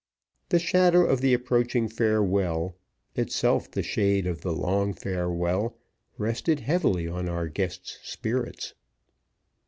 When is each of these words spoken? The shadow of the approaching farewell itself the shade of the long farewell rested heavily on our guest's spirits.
The 0.49 0.57
shadow 0.57 1.05
of 1.05 1.21
the 1.21 1.31
approaching 1.35 1.87
farewell 1.87 2.75
itself 3.15 3.69
the 3.69 3.83
shade 3.83 4.25
of 4.25 4.41
the 4.41 4.51
long 4.51 4.95
farewell 4.95 5.77
rested 6.17 6.61
heavily 6.61 7.07
on 7.07 7.29
our 7.29 7.47
guest's 7.47 7.99
spirits. 8.01 8.73